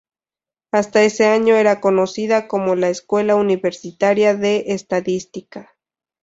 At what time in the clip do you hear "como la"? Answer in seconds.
2.47-2.89